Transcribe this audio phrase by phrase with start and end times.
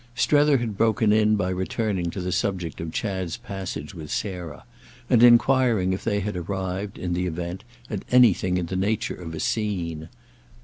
[0.15, 4.63] Strether had broken in by returning to the subject of Chad's passage with Sarah
[5.11, 9.35] and enquiring if they had arrived, in the event, at anything in the nature of
[9.35, 10.09] a "scene."